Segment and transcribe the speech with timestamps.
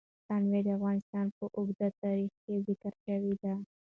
[0.29, 3.53] تنوع د افغانستان په اوږده تاریخ کې ذکر شوی دی.